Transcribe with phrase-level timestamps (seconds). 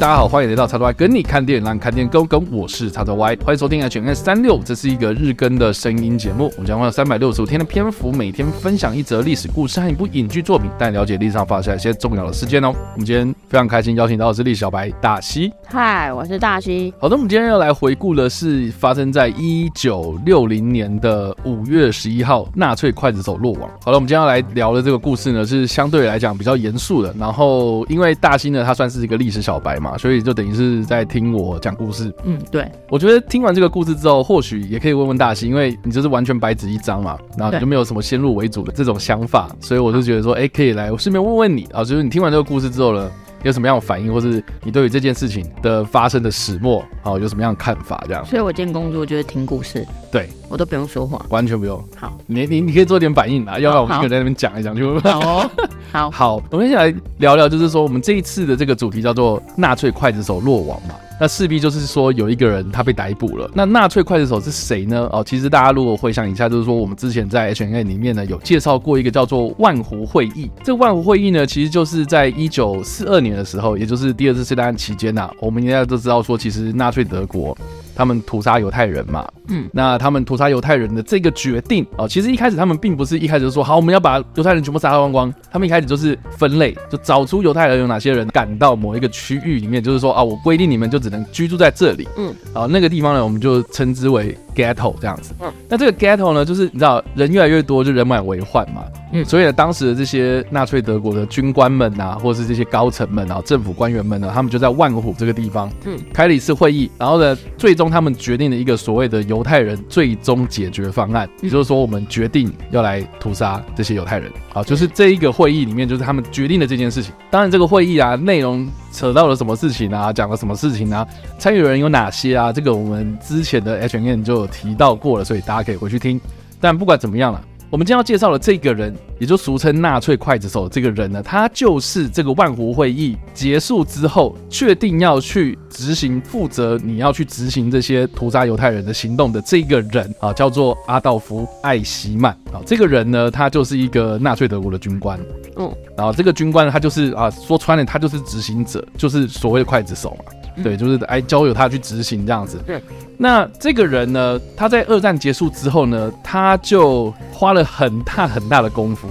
[0.00, 2.42] 大家好，欢迎来到叉叉 Y 跟你看电影，让你看电影更跟。
[2.50, 6.50] 我是叉叉 Y，欢迎收听 H&M 三六，这是一个日更的声音节目。
[6.56, 12.72] 我们将会有三百六十五天的篇幅，每天分享一则历史故事和一部影剧作品，带你了解历史上发生一些重要的事件哦。
[12.94, 15.52] 我们今天非常开心邀请到的是历史小白大西。
[15.66, 16.94] 嗨，我是大西。
[16.98, 23.68] 好的，我们今天要来回顾的是发生在一九六零年的五月十一号，纳粹刽子手落网。
[23.84, 27.14] 好了，我们今天要来聊的这个故事呢，是相对来讲比较严肃的。
[27.18, 29.89] 然后，因为大西呢，他算是一个历史小白嘛。
[29.98, 32.12] 所以就等于是在听我讲故事。
[32.24, 32.70] 嗯，对。
[32.88, 43.10] 我觉得听完这个故事之后，或许也可以问问大西，因为你就是完全白纸一张嘛，然后你就没有什么先入为主的这种想法，所以我就觉得说，哎、欸，可以来，我顺便问问你啊，就是你听完这个故事之后呢，
[43.42, 48.02] 有什么样的反应，或是你对于这件事情的发生的始末，好，有什么样的看法？
[48.06, 48.24] 这样。
[48.24, 51.82] 所以我今天工作就是听故事，对我都不用说话，完全不用。
[51.96, 55.50] 好，你你你可以做点反应啊，要不然我们一个人在那边讲一讲就 好哦。
[55.90, 60.94] 好 好，我们先来聊聊，就是说我们这一次的这个主题叫做纳粹刽子手落网嘛。
[61.20, 63.50] 那势必就是说有一个人他被逮捕了。
[63.54, 65.06] 那纳粹刽子手是谁呢？
[65.12, 70.50] 哦，其实大家如果回想一下，就是说我们之前在 H N A 里面呢有介绍过一个叫做万湖会议。
[70.64, 77.56] 这万湖会议呢，其实就是在一九四二年的时候，也就是第二次世界大战期间呐，我们应该都知道说，其实纳粹德国。
[77.94, 85.32] 他们屠杀犹太人嘛，嗯，那他们屠杀犹太人的这个决定哦，其实一开始他们并不是一开始就说好，我们要把犹太人全部杀光光。
[85.52, 95.34] 他们一开始就是分类，就找出犹太人有哪些人赶到某一个区域里面，就是说啊，我规定你们就只能居住在这里，嗯，啊，那个地方呢，我们就称之为 ghetto 这样子。
[95.40, 107.89] 嗯，那这个 ghetto 呢，就是你知道人越来越多，就人满为患嘛，嗯，所以呢，当时的这些纳粹德国的军官们呐、啊，或者是这些高层们啊，政府官员们呢，他们就在万湖这个地方，嗯，开了一次会议，然后呢，最终。
[107.90, 114.30] 他们决定了一个所谓的犹太人最终解决方案，也就是说，我们决定要来屠杀这些犹太人。
[114.52, 117.12] 好，就是这一个会议里面，就是他们决定了这件事情。
[117.30, 121.06] 当然，这个会议啊，内容扯到了什么事情啊，讲了什么事情啊，
[121.38, 122.52] 参与人有哪些啊？
[122.52, 126.20] 这个我们之前的 H N N 就有提到过了，所以大家可以回去听。
[126.60, 127.44] 但不管怎么样了。
[127.70, 142.58] 我们今天要介绍的这个人，也就俗称纳粹刽子手这个人呢，他就是这个万湖会议结束之后，确定要去执行、负责你要去执行这些屠杀犹太人的行动的这个人啊，叫做阿道夫·艾希曼啊。
[142.66, 145.16] 这个人呢，他就是一个纳粹德国的军官。
[145.56, 150.32] 嗯，然后这个军官，他就是啊，说穿了，他就是执行者，就是所谓的刽子手嘛。
[150.62, 152.58] 对，就是哎，交由他去执行这样子。
[152.66, 152.82] 对，
[153.16, 159.08] 那这个人呢，他在二战结束之后呢，他就花了很大很大的功夫。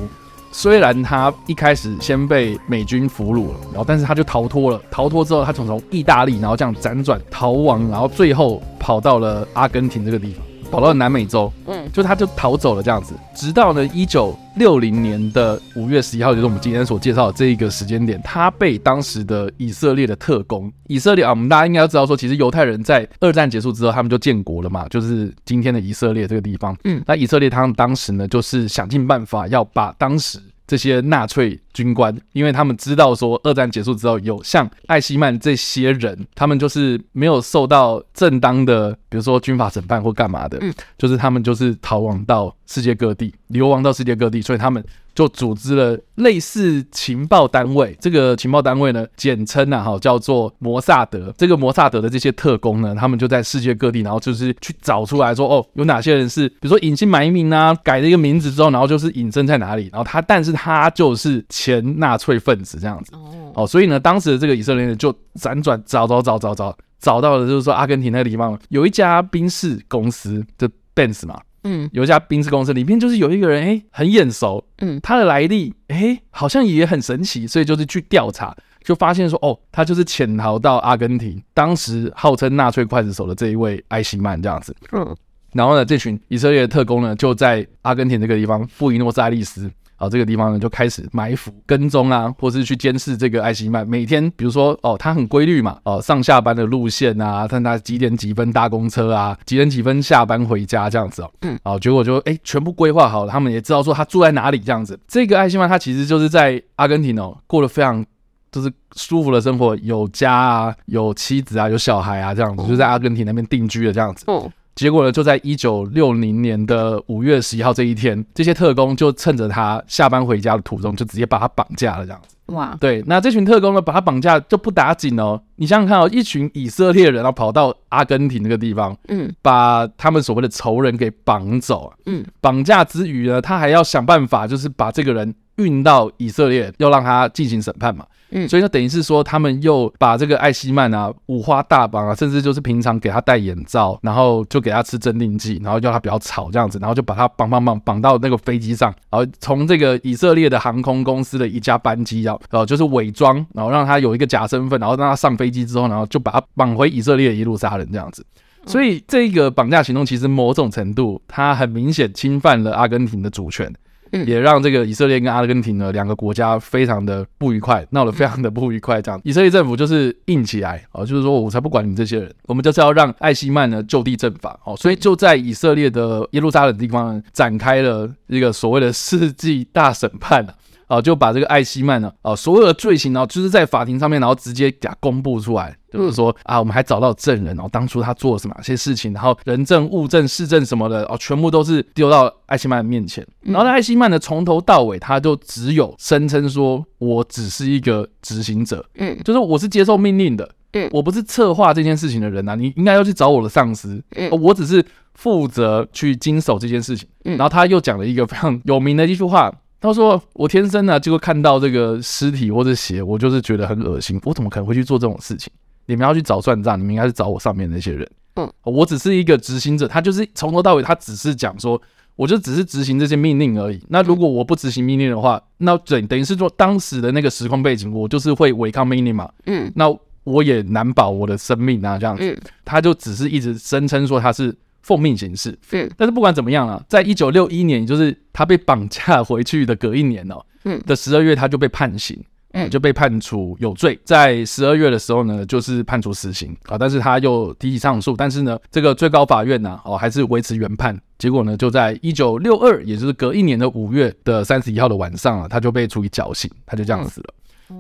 [0.52, 4.82] 虽然他一开始先被美军俘虏了，然后但是他就逃脱了。
[4.90, 10.44] 逃脱之后，他从从意大利，然后这样辗转逃亡，然后最后跑到了阿根廷这个地方。
[10.69, 30.40] 跑到南美洲，嗯，就他就逃走了这样子，直到呢一九六零年的五月十一号，就是我们今天所介绍的这一个时间点，他被当时的以色列的特工，以色列啊，我们大家应该都知道说，其实犹太人在二战结束之后，他们就建国了嘛，就是今天的以色列这个地方，嗯，那以色列他们当时呢，就是想尽办法要把当时。
[30.69, 44.84] 这些纳粹军官，因为他们知道说，二战结束之后，有像艾希曼这些人，他们就是没有受到正当的，比如说军法审判或干嘛的，嗯，就是他们就是逃亡到世界各地，流亡到世界各地，所以他们。
[45.19, 51.34] 就组织了类似情报单位，这个情报单位呢，简称啊，哈，叫做摩萨德。
[51.38, 63.12] 这个摩萨德的这些特工呢，他们就在世界各地，然后就是去找出来说，哦，有哪些人是，比如说隐姓埋名啊，改了一个名字之后，然后就是隐身在哪里，然后他，但是他就是前纳粹分子这样子。
[63.53, 70.66] 哦，所以呢，当时的这个以色列人就辗转找找找找找，找到了，就是说阿根廷那个地方有一家宾士公司，就
[70.96, 71.41] Benz 嘛。
[71.72, 85.16] 嗯，有一家冰室公司里面就是有一个人，哎、欸，很眼熟，嗯，他的来历，哎、欸，好像也很神奇，所以就是去调查，就发现说，哦，他就是潜逃到阿根廷，当时号称纳粹刽子手的这一位艾希曼这样子，嗯，
[85.53, 89.69] 然后呢，这群以色列的特工呢，就在阿根廷这个地方布宜诺斯艾利斯。
[90.00, 93.86] 好，这个地方呢就开始埋伏、跟踪啊，或是去监视这个艾希曼。
[93.86, 101.30] 每天，比如说哦，他很规律嘛，哦，上下班的路线啊，看他几点几分搭公车啊，几点几分下班回家这样子哦。
[101.42, 104.98] 嗯，好，结果就哎，全部规划好了，他们也知道说他住在哪里这样子。
[105.06, 108.06] 这个艾希曼他其实就是在阿根廷哦，过得非常
[108.54, 114.24] 就是舒服的生活，有家啊，有妻子啊，有小孩啊这样子，就在阿根廷那边定居的这样子。
[114.30, 114.50] 嗯。
[114.80, 122.34] 结果呢，就在一九六零年的五月十一号这一天，这些特工就趁着他下班回家的途中，就直接把他绑架了，这样子。
[122.54, 125.38] 哇，对，那这群特工呢，把他绑架就不打紧哦。
[125.58, 138.06] 你想想看哦，一群以色列人然后跑到阿根廷那个地方，嗯，把他们所谓的仇人给绑走，嗯，绑架之余呢，他还要想办法，就是把这个人运到以色列，要让他进行审判嘛。
[138.32, 158.24] 嗯，所以就等于是说，他们又把这个艾希曼啊五花大绑啊，甚至就是平常给他戴眼罩，然后就给他吃镇定剂，然后叫他不要吵这样子，然后就把他绑绑绑绑到那个飞机上，然后从这个以色列的航空公司的一架班机，然后就是伪装，然后让他有一个假身份，然后让他上飞机之后，然后就把他绑回以色列的耶路撒冷这样子。
[158.68, 163.74] 所以这个绑架行动其实某种程度，它很明显侵犯了阿根廷的主权。
[164.12, 169.02] 也让这个以色列跟阿根廷呢两个国家非常的不愉快，闹得非常的不愉快。
[169.02, 174.76] 这样，以色列政府就是硬起来哦，就是说我才不管你这些人，我们就是要让艾希曼呢就地正法哦。
[174.78, 180.56] 所以就在以色列的耶路撒冷地方展开了一个所谓的世纪大审判了，
[181.01, 185.75] 就把这个艾希曼呢啊所有的罪行，呢就是在法庭上面，然后直接给他公布出来。
[185.91, 193.25] 就是说啊，我们还找到证人，然后当初他做了什么哪些事情，然后人证、物证、事证什么的，哦，全部都是丢到艾希曼的面前。
[193.41, 207.07] 然后艾希曼呢，从头到尾他就只有声称说，我只是一个执行者，嗯，就是我是接受命令的，嗯，我不是策划这件事情的人呐，你应该要去找我的上司，嗯，我只是负责去经手这件事情。
[207.25, 209.51] 嗯然后他又讲了一个非常有名的一句话，
[209.81, 215.52] 他说：“我天生呢就会看到这个尸体或者血，我就是觉得很恶心，我怎么可能会去做这种事情？”
[215.88, 218.08] 你们要去找算账，你们应该是找我上面那些人。
[218.36, 221.81] 嗯，我只是一个执行者，他就是从头到尾，他只是讲说，
[222.16, 223.81] 我就只是执行这些命令而已。
[223.88, 229.28] 那如果我不执行命令的话，那等等于是说，当时的那个时空背景，我就是会违抗命令嘛。
[229.48, 229.86] 嗯，那
[230.25, 232.40] 我也难保我的生命啊，这样子。
[232.64, 234.56] 他就只是一直声称说他是
[234.89, 235.56] 奉命行事。
[235.71, 242.19] 嗯，但是不管怎么样啊，在一九六一年，也就是他被绑架回去的隔一年哦，嗯的十二月，他就被判刑。
[242.53, 257.33] 嗯，就被判处有罪，在十二月的时候呢，就是判处死刑啊，但是他又提起上诉，但是呢，这个最高法院呢，哦，还是维持原判，结果呢，就在一九六二，也就是隔一年的五月的三十一号的晚上啊，他就被处以绞刑，他就这样死了。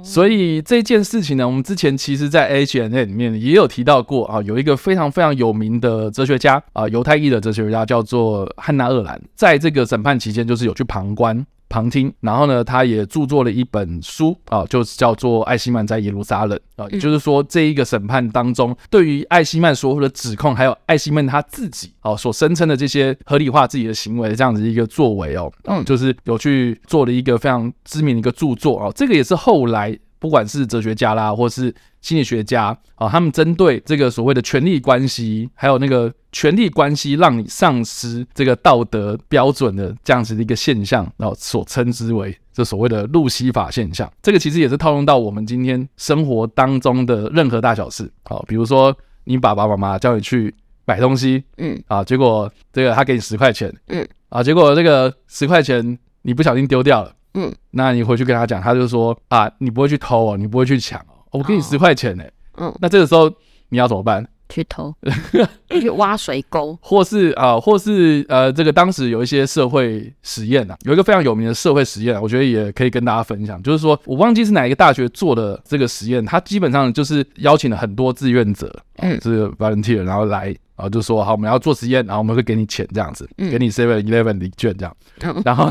[0.03, 11.45] 所以这件事情呢，我们之前其实，在 H N A 里面也有提到过啊，有一个非常非常有名的哲学家啊，犹太裔的哲学家叫做汉娜·厄兰，在这个审判期间，就是有去旁观。
[11.69, 29.97] 旁听，然后呢，他也著作了一本书啊，就是叫做《艾希曼在耶路撒冷》啊，也就是说，这一个审判当中，对于艾希曼所有的指控，还有艾希曼他自己啊所声称的这些合理化自己的行为的这样子一个作为哦，嗯，就是有去做了一个非常知名的一个著作啊，这个也是后来。
[30.19, 44.11] 不管是哲学家啦，或是心理学家啊，他们针对这个所谓的权力关系，还有那个权力关系让你丧失这个道德标准的这样子的一个现象，然后所称之为这所谓的路西法现象。
[44.21, 48.11] 这个其实也是套用到我们今天生活当中的任何大小事。
[48.25, 50.53] 好，比如说你爸爸妈妈叫你去
[50.85, 57.13] 买东西，嗯，啊，结果这个他给你十块钱，嗯，啊，结果这个十块钱你不小心丢掉了。
[57.33, 62.23] 嗯，那你回去跟他讲，他就说啊，你不会去偷哦，你不会去抢哦，我给你十块钱呢。
[62.57, 63.31] 嗯，那这个时候
[63.69, 64.25] 你要怎么办？
[64.49, 64.91] 去偷，
[65.69, 80.55] 去挖水沟，或是啊，或是呃，这个当时有一些社会实验啊，有一个非常有名的社会实验啊，我觉得也可以跟大家分享，就是说我忘记是哪一个大学做的这个实验，他基本上就是邀请了很多志愿者，嗯，这个 volunteer，然后来。
[80.79, 84.95] 然后就说好，我们要做实验，然后我们会给你钱这样子，给你 seven eleven 礼券这样。
[85.43, 85.69] 然后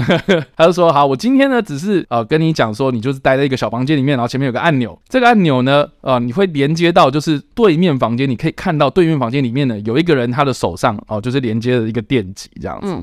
[0.54, 12.94] 他就说好，我今天呢只是呃跟你讲说，你就是待在一个小房间里面，然后前面有个按钮，这个按钮呢呃你会连接到就是对面房间，你可以看到对面房间里面呢有一个人他的手上哦就是连接了一个电极这样子。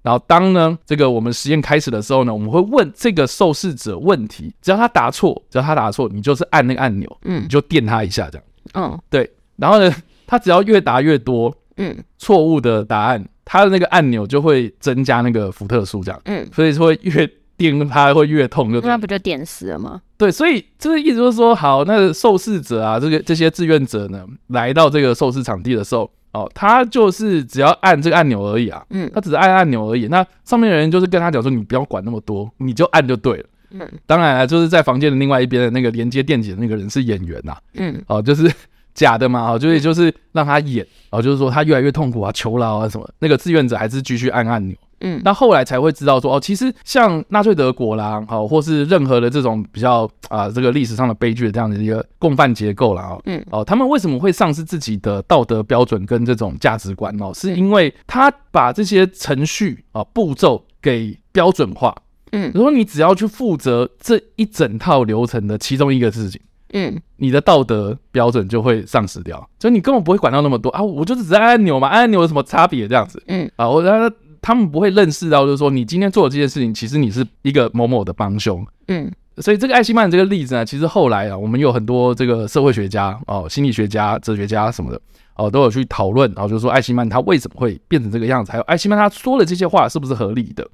[0.00, 8.46] 然后当呢这个我们实验开始的时候呢，我们会问这个受试者问题，只要他答错，只要他答错，你就是按那个按钮，嗯，你就电他一下这样。
[8.72, 9.94] 嗯，对，然后呢。
[10.32, 20.00] 他只要越答越多，嗯，错误的答案，他的那个按钮就会增加那个福特数，这样，嗯，所以会越电他会越痛，就那不就电死了吗？
[20.16, 30.06] 对，所以就是意思就是说，好，那个受试者啊，这个这些志愿者呢，来到这个受试场地的时候，哦，他就是只要按这个按钮而已啊，嗯，他只是按按钮而已。
[30.06, 38.50] 那上面的人就是跟他讲说，你不要管那么多，你就按就对了，嗯，当然了，就是在房间的另外一边的那个连接电极的那个人是演员呐，嗯，哦，就是。
[38.94, 61.96] 假的嘛，哦，就是就是让他演，哦，就是说他越来越痛苦啊，求饶啊什么，那个志愿者还是继续按按钮，嗯，那后来才会知道说，哦，其实像纳粹德国啦，哦，或是任何的这种比较啊，这个历史上的悲剧的这样的一个共犯结构啦，哦，嗯，哦，他们为什么会丧失自己的道德标准跟这种价值观哦，是因为他把这些程序啊步骤给标准化，
[62.32, 66.40] 嗯，如果你只要去负责这一整套流程的其中一个事情。
[66.72, 70.82] 嗯，你的道德标准就会丧失掉，所以你根本不会管到那么多啊！
[70.82, 73.22] 我就是只按按钮嘛，按按钮有什么差别这样子？
[73.26, 73.82] 嗯，啊，我
[74.40, 78.66] 他们不会认识到，就是说你今天做的这件事情，其实你是一个某某的帮凶。
[78.88, 85.00] 嗯，所以这个艾希曼这个例子呢，其实后来啊，我们有很多这个社会学家哦、心理学家、哲学家什么的
[85.36, 90.66] 哦，都有去讨论，然后就是说艾希曼他为什么会变成这个样子，还有艾希曼他说的这些话是不是合理的？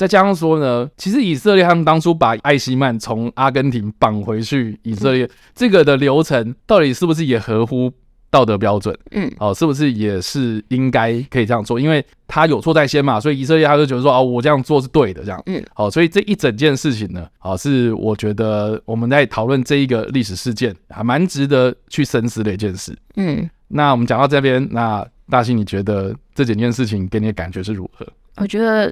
[0.00, 7.92] 再加上说呢，其实以色列他们当初把艾希曼从阿根廷绑回去以色列，这个的流程到底是不是也合乎
[8.30, 8.98] 道德标准？
[9.10, 11.78] 嗯，哦，是不是也是应该可以这样做？
[11.78, 15.42] 因为他有错在先嘛，所以以色列他就觉得说，哦，我这样做是对的，这样。
[15.44, 22.96] 嗯，好，所以这一整件事情呢，好，是我觉得我们在讨论这一个历史事件，还蛮值得去深思的一件事。
[23.16, 28.06] 嗯，那我们讲到这边，那大兴，你觉得这整件事情给你的感觉是如何？
[28.36, 28.90] 我觉得。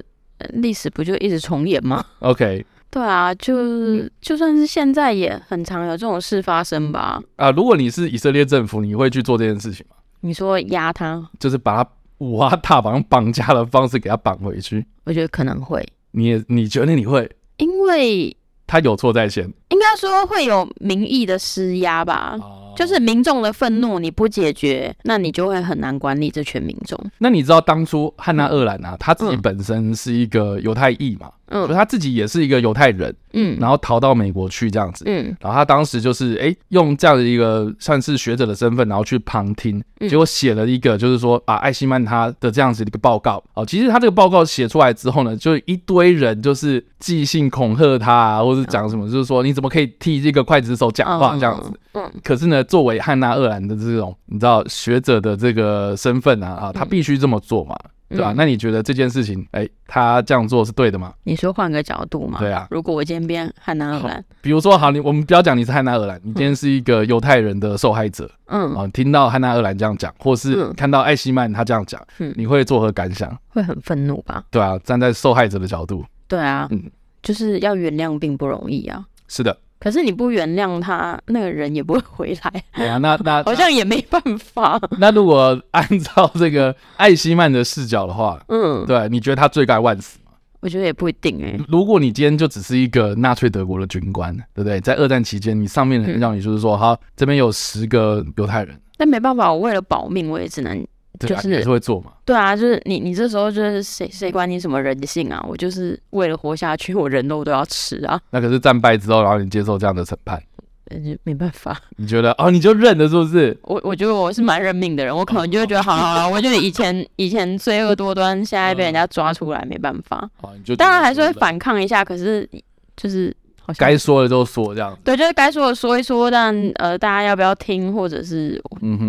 [0.53, 7.21] 历史不就一直重演吗？OK，对啊，就就算是现在也很常有这种事发生吧。
[7.35, 9.95] 啊，如果你是以色列政府，你会去做这件事情吗？
[10.21, 14.85] 你说压他，就是把他五花大绑绑架的方式给他绑回去？
[15.05, 15.85] 我觉得可能会。
[16.11, 17.29] 你也你觉得你会？
[17.57, 22.37] 因为他有错在先，应该说会有民意的施压吧。
[22.41, 26.97] 啊就是民众的愤怒，你不解决，那你就会很难管理这群民众。
[27.17, 31.29] 那你知道当初汉娜·厄兰啊，他自己本身是一个犹太裔嘛？
[31.49, 43.43] 嗯，他自己也是一个犹太人，嗯，然后逃到美国去这样子，嗯，然后他当时就是哎、欸，用这样的一个算是学者的身份，然后去旁听，结果写了一个就是说啊，艾希曼他的这样子的一个报告。
[43.53, 51.71] 哦，其实他这个报告写出来之后呢，就一堆人就是即兴恐吓他啊，或者讲什么，就是说你怎么可以替这个刽子手讲话这样子？
[51.93, 57.75] 嗯，可是呢，作为汉娜·厄兰的这种你知道学者的这个身份啊，啊，他必须这么做嘛。
[58.09, 58.33] 对吧、啊？
[58.35, 61.13] 那你觉得这件事情，哎、欸，他这样做是对的吗？
[61.23, 62.39] 你说换个角度嘛？
[62.39, 62.67] 对啊。
[62.71, 73.35] 如果我今天变汉娜·鄂兰，比如说，好，你我们不要讲你是汉娜·鄂兰，你今天是一个犹太人的受害者，嗯，啊，听到汉娜·鄂兰这样讲，或是看到艾希曼他这样讲，嗯，你会作何感想？
[73.49, 74.43] 会很愤怒吧？
[74.49, 76.83] 对啊，站在受害者的角度，对啊，嗯，
[77.21, 79.05] 就是要原谅并不容易啊。
[79.27, 79.55] 是的。
[79.79, 82.63] 可是你不原谅他，那个人也不会回来。
[82.75, 84.79] 对啊，那那好像也没办法。
[84.99, 90.33] 那如果按照这个艾希曼的视角的话，嗯，对，你觉得他罪该万死吗？
[90.59, 91.61] 我觉得也不一定哎、欸。
[91.69, 94.81] 如果你今天就只是一个纳粹德国的军官，对不对？
[94.81, 100.85] 在二战期间，你上面的人让你就是说，好、嗯，这边有十个犹太人，但没办法，我为了保命，我也只能。
[101.27, 102.11] 就是也是会做嘛？
[102.25, 105.43] 对啊，就是你你这时候就是谁谁管你什么人性啊？
[105.47, 108.19] 我就是为了活下去，我人肉都要吃啊。
[108.29, 110.41] 那可是战败之后，然后你接受这样的审判，
[110.89, 111.79] 就没办法。
[111.97, 113.57] 你觉得哦，你就认了是不是？
[113.63, 120.29] 我我觉得我是蛮认命的人，我可能就会觉得好好好，我觉得以前 以前罪恶多端，现在被人家抓出来，没办法。
[120.77, 122.49] 当然还是会反抗一下，可是
[122.95, 123.35] 就是。
[123.77, 124.97] 该说的都说，这样。
[125.03, 128.61] 对，就是该说的说一说，但呃，大家要不要听，或者是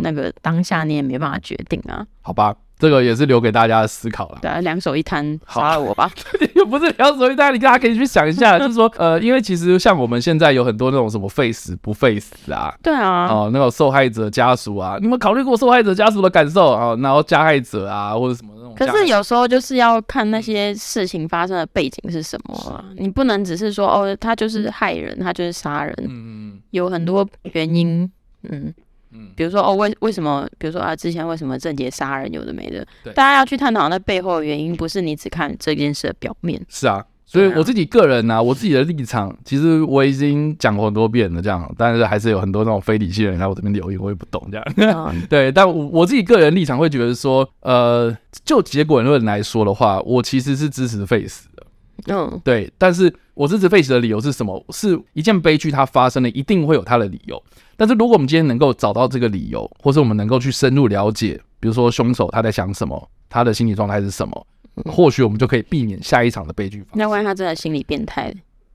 [0.02, 2.06] 那个当下你也没办法决定啊。
[2.22, 4.38] 好吧，这个也是留给大家的思考了。
[4.42, 6.10] 对啊，两手一摊，杀了我吧。
[6.54, 16.96] 又 不是两手一摊，你大家可以去想一下，就是说 呃，因为其实像我们现在有很多那种什么废死不废死啊，对啊，哦，那种受害者家属啊，你们考虑过受害者家属的感受啊？
[17.00, 18.74] 然后加害者啊，或者什么那种。
[18.74, 28.10] 可是有时候就是要看那些事情发生的背景是什么啊，你不能只是说哦，他就是害人，他就是杀人，嗯，有很多原因，
[28.44, 28.72] 嗯
[29.12, 37.04] 嗯，比如说哦，为为什么，比如说啊，之前为什么郑杰杀人，有的没的，大家要去探讨那背后的原因，不是你只看这件事的表面，是啊。
[37.26, 45.14] 所以我自己个人呢、啊，我自己的立场，其实我已经讲过很多遍了，这样，但是还是有很多那种非理性的人来我这边留言，我也不懂这样。
[45.30, 48.12] 对，但我我自己个人立场会觉得说，呃，
[48.44, 51.49] 就结果论来说的话，我其实是支持废死的。
[52.06, 54.64] 嗯，对，但是我支持废死的理由是什么？
[54.70, 57.42] 是一件悲剧它发生了，一定会有它的理由。
[57.76, 64.46] 但是如果我们今天能够找到这个理由，或是我们能够去深入了解，比如说凶手他在想什么，他的心理状态是什么。
[64.84, 66.84] 或许我们就可以避免下一场的悲剧。
[66.94, 68.32] 那万一他真的心理变态，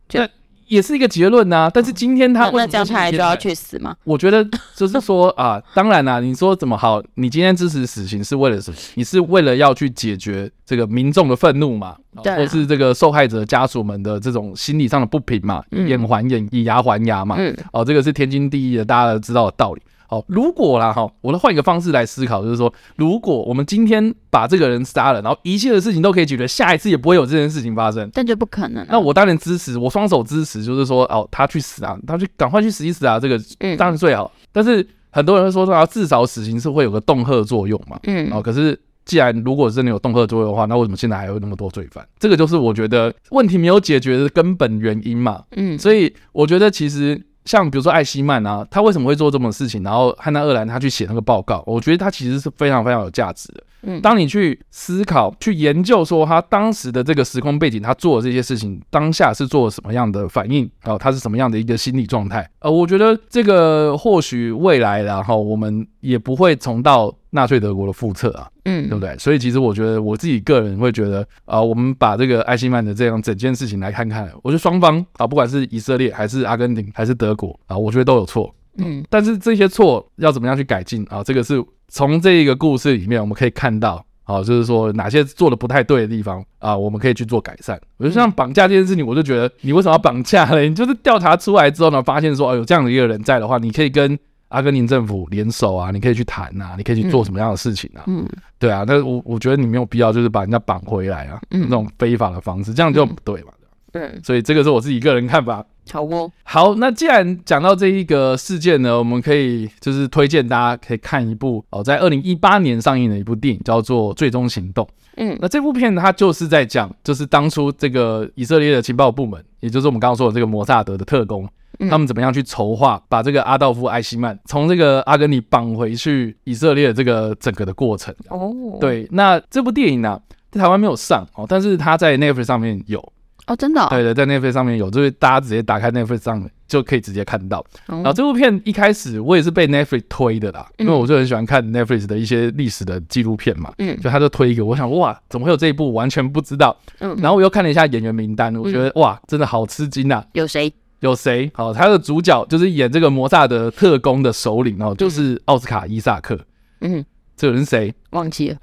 [0.08, 0.30] 这
[0.68, 1.72] 也是一个结论呐、啊。
[1.74, 3.96] 但是今天他那这样他就要去死吗？
[4.04, 7.02] 我觉得就是说 啊，当然啦、啊，你说怎么好？
[7.16, 8.78] 你今天支持死刑是为了什么？
[8.96, 11.96] 你是为了要去解决这个民众的愤怒嘛？
[12.24, 15.64] 对、啊，或是这个受害者家属们的这种心理上的不平嘛？
[15.72, 17.36] 以眼还眼，以牙还牙嘛？
[17.38, 19.82] 嗯，哦，这个是天经地义的，大家都知道的道理。
[20.08, 28.88] 好，如果啦哈，我来换一个方式来思考，就是说，如果我们今天把这个人杀了，然后一切的事情都可以解决，下一次也不会有这件事情发生，但就不可能、啊。
[28.92, 33.40] 那我当然支持，我双手支持，就是说，哦，他去死啊，他去赶快去死一死啊，这个
[33.78, 34.32] 当然最好。
[34.36, 42.08] 嗯、但是很多人会说，说至少死刑是会有个恫吓作用嘛，嗯，哦，可是既然如果真的有恫吓作用的话，那为什么现在还有那么多罪犯？
[42.20, 47.20] 这个就是我觉得问题没有解决的根本原因嘛，嗯，所以我觉得其实。
[47.46, 49.82] 像比如说艾希曼啊，他为什么会做这种事情？
[49.84, 53.64] 然后汉娜·厄兰他去写那个报告，我觉得他其实是非常非常有价值的。
[53.88, 60.70] 嗯，当你去思考、去研究说他当时的这个时空背景，他做的这些事情，当下是做了什么样的反应？
[60.82, 62.50] 然后他是什么样的一个心理状态？
[62.60, 69.16] 呃，我觉得这个或许未来，然后我们也不会重蹈纳粹德国的复测啊，嗯，对不对？
[69.20, 78.52] 所以其实我觉得我自己个人会觉得啊、呃，我们把这个艾希曼的这样整件事情来看看，我觉得双方啊，不管是以色列还是阿根廷还是德国啊，我觉得都有错。
[78.78, 81.24] 嗯，但是这些错要怎么样去改进啊？
[81.24, 87.80] 这个是从这一个故事里面我们可以看到，啊，就是说哪些做的不太对的地方啊，我们可以去做改善。
[87.98, 90.68] 我就像绑架这件事情，我就觉得你为什么要绑架嘞？
[90.68, 94.18] 你就是调查出来之后呢，发现说，哦，有这样的一个人在的话，你可以跟
[94.56, 98.04] 阿根廷政府联手啊，你可以去谈啊，你可以去做什么样的事情啊？
[98.08, 98.26] 嗯，
[98.58, 103.50] 对啊，那我我觉得你没有必要就是把人家绑回来啊，那种非法的方式，这样就不对嘛。
[103.92, 105.66] 对，所以这个是我自己个人看法。
[105.92, 114.84] 好哦，好，那既然讲到这一个事件呢，我们可以就是推荐大家可以看一部哦，在二零一八年上映的一部电影，叫做《最终行动》。
[115.18, 121.48] 嗯，那这部片它就是在讲，就是当初这个以色列的情报部门，也就是我们刚刚说的这个摩萨德的特工，
[121.90, 128.14] 他们怎么样去筹划把这个阿道夫·艾希曼从这个阿根廷绑回去以色列的这个整个的过程。
[128.30, 130.20] 哦，对，那这部电影呢，
[130.52, 133.00] 在台湾没有上哦，但是它在 Netflix 上面有。
[133.48, 133.88] 哦，真的、哦？
[133.92, 137.64] 对对，在 Netflix 上面有，就是大家直接打开 Netflix 上面就可以直接看到。
[137.90, 143.72] 嗯、然后这部片一开始我也是被 Netflix 推的啦，嗯、因为我就很喜欢看 Netflix 的一些历史的纪录片嘛。
[143.78, 145.94] 嗯，就他就推一个，我想哇，怎么会有这一部？
[145.94, 146.76] 完全不知道。
[146.98, 150.26] 嗯，然后我又看了一下演员名单，我觉得、嗯、哇，真的好吃惊啊！
[150.34, 150.74] 有谁？
[151.00, 151.52] 有谁？
[151.54, 156.40] 好，他的主角就是演这个摩萨德特工的首领哦，就是奥斯卡·伊萨克。
[156.82, 157.04] 嗯，
[157.36, 157.94] 这个人是谁？
[158.12, 158.58] 忘记了。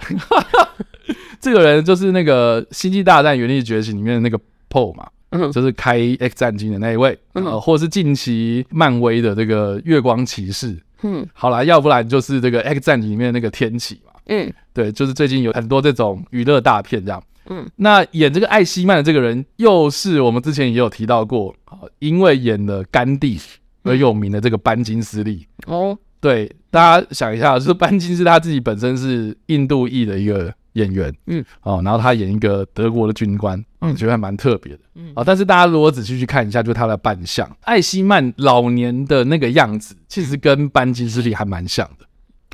[1.41, 4.39] 这个人就是那个《星际大战：原力觉醒》里面的那个
[4.71, 5.09] Paul 嘛。
[5.35, 21.55] 嗯，就是开 X 战警的那一位，嗯、呃，或是近期漫威的这个月光骑士，嗯，好啦，要不然就是这个 X 战警里面的那个天启嘛，嗯，对，就是最近有很多这种娱乐大片这样，嗯，那演这个艾希曼的这个人，又是我们之前也有提到过，
[21.99, 23.41] 因为演了甘地
[23.83, 30.53] 而有名的这个班金斯利，哦，对，大家想一下，就是班金斯他自己本身是印度裔的一个。
[30.75, 42.07] 演员，嗯，哦，然后他演一个德国的军官，嗯，觉得还蛮特别的，嗯，啊，但是大家如果仔细去看一下，就是他的扮相，艾希曼老年的那个样子，其实跟班金斯利还蛮像的，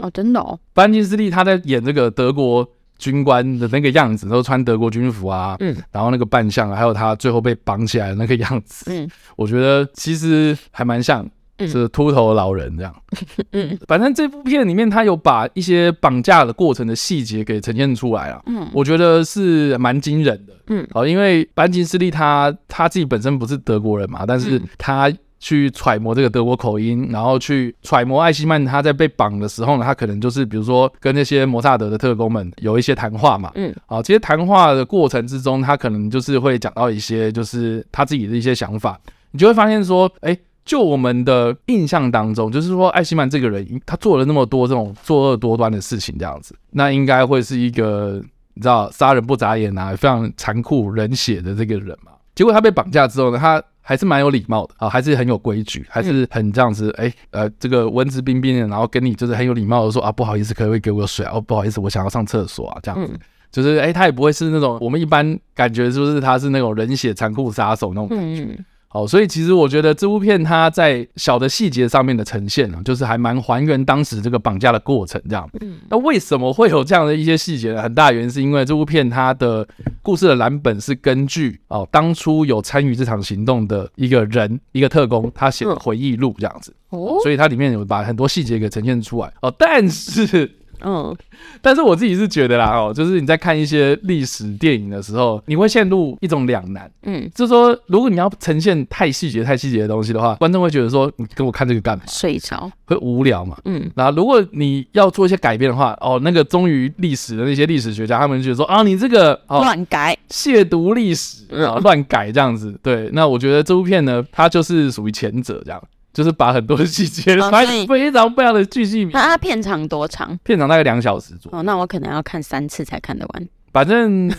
[0.04, 2.68] 哦，真的哦，班金斯利他在演这个德国
[2.98, 11.28] 军官的那个样子，都穿德国军服啊，嗯，然后那个扮相，还有他最后被绑起来的那个样子，嗯，我觉得其实还蛮像。
[11.66, 12.94] 是秃头老人这样，
[13.50, 38.98] 嗯，反正这部片里面他有把一些绑架的过程的细节给呈现出来了，嗯，我觉得是蛮惊人的，嗯，好，因为班吉斯利他他自己本身不是德国人嘛，但是他去揣摩这个德国口音，然后去揣摩艾希曼他在被绑的时候呢，他可能就是比如说跟那些摩萨德的特工们有一些谈话嘛，嗯，好，其实谈话的过程之中，他可能就是会讲到一些就是他自己的一些想法，
[39.30, 40.40] 你就会发现说，哎、欸。
[40.68, 48.22] 就我们的印象当中，就是说艾希曼这个人，他做了那么多这种作恶多端的事情，这样子，那应该会是一个
[48.52, 52.12] 你知道杀人不眨眼啊，非常残酷冷血的这个人嘛。
[52.34, 61.32] 结果他被绑架之后呢，他还是蛮有礼貌的啊，还是很有规矩，还是很这样子，哎、欸，呃，这个文质彬彬的，然后跟你就是很有礼貌的说啊，不好意思，可不可以给我水啊？
[61.32, 63.18] 哦，不好意思，我想要上厕所啊，这样子，
[63.50, 68.62] 就是哎、欸，他也不会是那种我们一般感觉是不是他是那种人血残酷杀手那种感觉。
[68.90, 75.46] 好，所以其实我觉得这部片它在小的细节上面的呈现呢，就是还蛮还原当时这个绑架的过程这样。
[75.60, 77.82] 嗯，那为什么会有这样的一些细节呢？
[77.82, 79.66] 很大原因是因为这部片它的
[80.00, 86.74] 故事的蓝本是根据哦当初有参与这场行动的一个人，一个特工，他写的回忆录这样子。
[86.88, 89.30] 哦，所以它里面有把很多细节给呈现出来。
[89.42, 90.50] 哦，但是。
[90.84, 91.16] 嗯，
[91.60, 96.90] 但是我自己是觉得啦，哦，就是你在看一些历史电影的时候，你会陷入一种两难。
[97.02, 102.04] 嗯，就是说，如果你要呈现太细节、太细节的东西的话，观众会觉得说，你跟我看这个干嘛？
[102.06, 103.56] 睡着会无聊嘛？
[103.64, 112.78] 嗯，然后如果你要做一些改变的话，哦，那个忠于历史的那些历史学家，他们就觉得说，啊，你这个乱改、亵渎历史啊，乱改这样子。
[112.82, 115.82] 对，那我觉得这部片呢，它就是属于前者这样。
[116.12, 119.12] 就是把很多的细节拍非常非常的巨细靡遗。
[119.12, 120.36] 那它片长多长？
[120.42, 121.58] 片长大概两小时左右。
[121.58, 123.48] 哦，那我可能要看三次才看得完。
[123.72, 124.32] 反正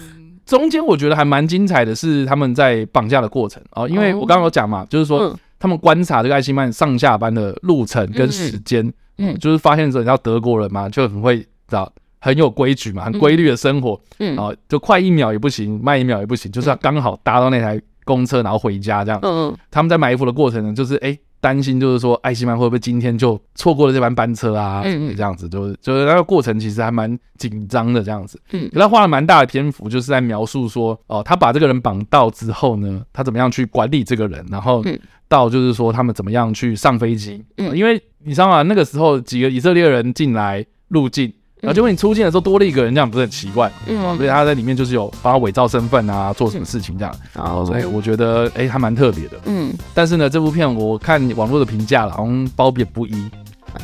[0.45, 19.19] 中间我觉得还蛮精彩的是他们在绑架的过程哦，因为我刚刚有讲嘛，就是说他们观察这个艾希曼上下班的路程跟时间，嗯，就是发现说你知道德国人嘛，就很会知道很有规矩嘛，很规律的生活，嗯，然后就快一秒也不行，慢一秒也不行，就是要刚好搭到那台公车然后回家这样。
[19.21, 21.17] 嗯嗯，他们在埋伏的过程呢，就是哎。
[21.41, 24.82] 担心，就是说艾希曼会不会今天就错过了这班班车啊？
[24.84, 28.39] 嗯，这样子就是就是那个过程其实还蛮紧张的这样子。
[28.52, 34.84] 嗯，可他花了蛮大的篇幅，就是在描述说哦，他把这个人绑到之后呢，他怎么样去管理这个人，然后
[35.28, 37.43] 到就是说他们怎么样去上飞机。
[37.58, 38.62] 嗯，因为你知道吗？
[38.63, 41.34] 那个时候几个以色列人进来入境。
[41.62, 43.69] 然后结果你出境的时候多了一个人，这样不是很奇怪？
[43.86, 47.13] 嗯，所以他在里面就是有帮他伪造身份啊，做什么事情这样。
[47.34, 49.38] 然后所以我觉得哎，还蛮特别的。
[49.43, 53.30] 嗯，但是呢，这部片我看网络的评价了，好像褒贬不一。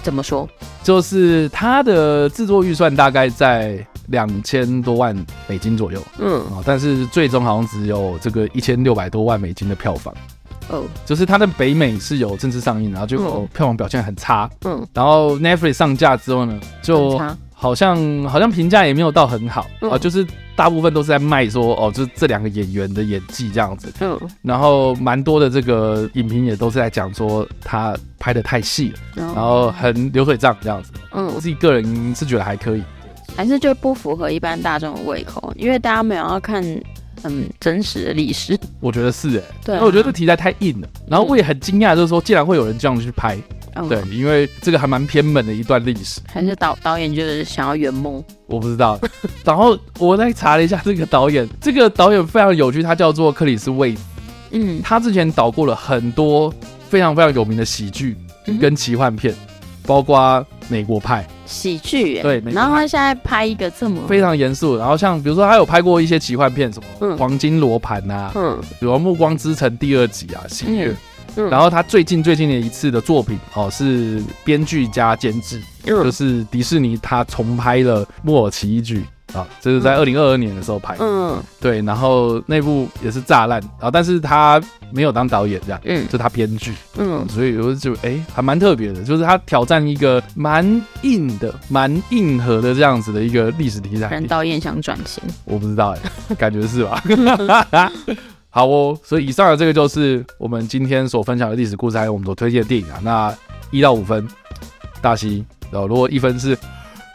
[0.01, 0.47] 怎么说？
[0.83, 5.13] 就是它的制作预算大概在两千多万
[5.45, 6.01] 美金左右。
[6.17, 10.13] 嗯，啊，但是最终好像只有这个一千六百多万美金的票房。
[10.69, 13.17] 哦，就是它在北美是有正式上映，然后就
[13.53, 14.49] 票房表现很差。
[14.63, 17.19] 嗯，然后 Netflix 上架之后呢，就。
[17.65, 20.23] 好像好像评价也没有到很好、嗯、啊，就是
[20.55, 23.91] 大部分都是在卖说哦，就是这两个演员的演技这样子。
[24.01, 30.91] 嗯，然后蛮多的这个影评也都是在讲说他拍的太细了，嗯、然后很流水账这样子。
[31.11, 32.83] 嗯，我自己个人是觉得还可以，
[33.35, 36.63] 还是就不符合一般大众的胃口，因为大家没有要看
[37.21, 38.57] 很真实的历史。
[38.79, 40.87] 我觉得是哎、欸，对、啊，我觉得这题材太硬了。
[41.07, 43.37] 然后我也很惊讶，就是说竟然会有人这样去拍。
[43.89, 48.97] 对，因为这个还蛮偏门的一段历史，还是导导演就是想要圆梦，我不知道。
[49.43, 53.93] 然后我再查了一下这个导演，这个导演非常有趣，他叫做克里斯·魏。
[54.51, 56.53] 嗯，他之前导过了很多
[56.87, 58.15] 非常非常有名的喜剧
[58.61, 60.17] 跟奇幻片，嗯、包括
[60.69, 62.21] 《美国派》喜剧。
[62.21, 70.87] 对，然后他现在拍一个这么非常严肃，然后像比如说他有拍过一些奇幻片，什么《黄金罗盘》啊，嗯，比如《暮光之城》第二集啊，喜剧。
[70.89, 70.95] 嗯
[71.49, 78.95] 然后他最近最近的一次的作品哦，是编剧加监制，就是迪士尼他重拍了《木偶奇遇记》
[79.33, 84.61] 啊，这是在二零二二年的时候拍的，嗯，对，然后那部也是炸烂，然后但是他
[84.91, 90.63] 没有当导演这样，嗯，就他编剧，嗯，所以我就哎还蛮特别的，就是他挑战一个蛮
[91.01, 94.21] 硬的、蛮硬核的这样子的一个历史题材。
[94.21, 95.89] 导演想转型，我不知道
[96.29, 97.03] 哎， 感觉是吧？
[98.49, 102.97] 好哦，所以以上的这个就是我们今天所分享的历史故事，还有我们所推荐的电影啊。
[103.03, 103.35] 那
[103.69, 104.25] 一到五分，
[105.01, 106.57] 大西，然后如果一分是，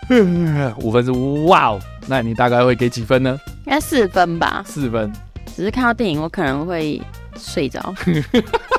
[0.82, 1.10] 五分是
[1.46, 3.38] 哇哦，那你大概会给几分呢？
[3.66, 4.62] 应该四分吧。
[4.66, 5.12] 四分，
[5.56, 7.00] 只是看到电影我可能会
[7.36, 7.94] 睡着，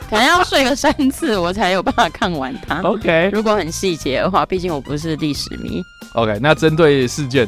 [0.09, 2.81] 可能要睡个三次我才有办法看完它。
[2.81, 5.81] OK，如果很细节的话，毕竟我不是历史迷。
[6.13, 7.47] OK，那针对事件。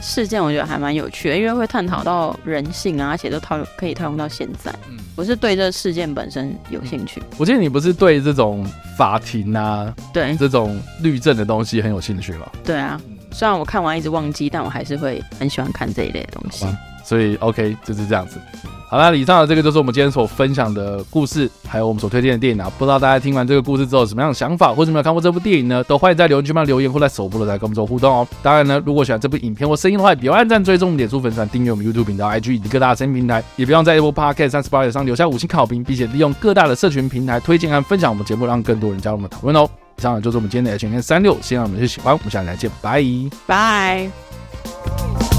[0.00, 4.72] 事件我觉得还蛮有趣的，因为会探讨到人性啊，而且都套可以套用到现在。
[4.88, 7.20] 嗯，我是对这事件本身有兴趣。
[7.36, 8.64] 我记得你不是对这种
[8.96, 12.48] 法庭啊，对这种律政的东西很有兴趣吗？
[12.64, 13.00] 对啊，
[13.30, 16.66] 虽然我看完一直忘记，但我还是会很喜欢看这一类的东西。
[17.08, 18.38] 所以 OK 就是这样子。
[18.90, 22.70] 好了，以上的这个就是我们今天所分享的故事，还有我们所推荐的电影啊。
[22.78, 25.82] 不知道大家听完这个故事之后什么样的想法，或者没有看过这部电影呢？
[25.84, 28.28] 都欢迎在留言区帮留言，或在首播的来跟我们做互动哦。
[28.42, 39.68] 当然呢，如果喜欢这部影片或声音的话，别忘按赞、追踪、点数粉丝、订阅我们 YouTube 频道、IG 以及各大声音平台，也别忘在 Apple Podcast 三十八页上留下五星好评，并且利用各大的社群平台推荐和分享我们节目，让更多人加入我们讨论哦。
[39.98, 42.14] 以上就是我们今天的 H&M 365，希望你们是喜欢。
[42.14, 43.04] 我们下次再见，拜
[43.46, 45.37] 拜。